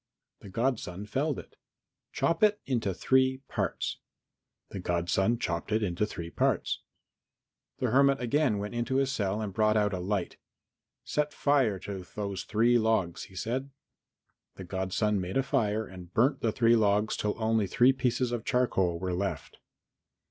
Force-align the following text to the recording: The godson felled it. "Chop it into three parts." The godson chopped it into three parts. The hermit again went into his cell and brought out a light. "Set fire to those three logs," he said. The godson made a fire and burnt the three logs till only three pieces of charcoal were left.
The 0.39 0.49
godson 0.49 1.05
felled 1.05 1.37
it. 1.37 1.57
"Chop 2.11 2.41
it 2.41 2.59
into 2.65 2.91
three 2.91 3.43
parts." 3.47 3.99
The 4.69 4.79
godson 4.79 5.37
chopped 5.37 5.71
it 5.71 5.83
into 5.83 6.07
three 6.07 6.31
parts. 6.31 6.81
The 7.77 7.91
hermit 7.91 8.19
again 8.19 8.57
went 8.57 8.73
into 8.73 8.95
his 8.95 9.11
cell 9.11 9.41
and 9.41 9.53
brought 9.53 9.77
out 9.77 9.93
a 9.93 9.99
light. 9.99 10.37
"Set 11.03 11.31
fire 11.35 11.77
to 11.81 12.03
those 12.15 12.45
three 12.45 12.79
logs," 12.79 13.25
he 13.25 13.35
said. 13.35 13.69
The 14.55 14.63
godson 14.63 15.21
made 15.21 15.37
a 15.37 15.43
fire 15.43 15.85
and 15.85 16.11
burnt 16.11 16.39
the 16.41 16.51
three 16.51 16.75
logs 16.75 17.15
till 17.15 17.35
only 17.37 17.67
three 17.67 17.93
pieces 17.93 18.31
of 18.31 18.43
charcoal 18.43 18.97
were 18.97 19.13
left. 19.13 19.59